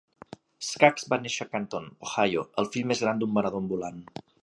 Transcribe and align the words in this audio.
Scaggs 0.67 1.05
va 1.13 1.19
néixer 1.25 1.47
a 1.47 1.53
Canton 1.53 1.87
(Ohio), 2.09 2.49
el 2.63 2.73
fill 2.77 2.91
més 2.93 3.07
gran 3.07 3.25
d'un 3.25 3.41
venedor 3.41 3.65
ambulant. 3.67 4.07